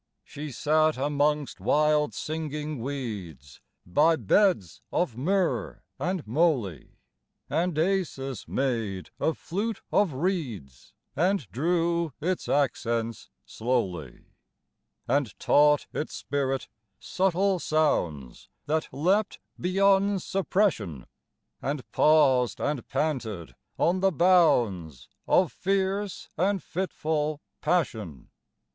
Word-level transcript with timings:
She 0.23 0.51
sat 0.51 0.97
amongst 0.97 1.59
wild 1.59 2.15
singing 2.15 2.79
weeds, 2.81 3.61
by 3.85 4.15
beds 4.15 4.81
of 4.91 5.15
myrrh 5.15 5.83
and 5.99 6.25
moly; 6.25 6.97
And 7.51 7.75
Acis 7.77 8.47
made 8.47 9.11
a 9.19 9.35
flute 9.35 9.83
of 9.91 10.15
reeds, 10.15 10.95
and 11.15 11.47
drew 11.51 12.13
its 12.19 12.49
accents 12.49 13.29
slowly; 13.45 14.25
And 15.07 15.37
taught 15.37 15.85
its 15.93 16.15
spirit 16.15 16.67
subtle 16.99 17.59
sounds 17.59 18.49
that 18.65 18.89
leapt 18.91 19.37
beyond 19.59 20.23
suppression, 20.23 21.05
And 21.61 21.83
paused 21.91 22.59
and 22.59 22.87
panted 22.87 23.53
on 23.77 23.99
the 23.99 24.11
bounds 24.11 25.09
of 25.27 25.51
fierce 25.51 26.27
and 26.39 26.63
fitful 26.63 27.39
passion. 27.61 28.29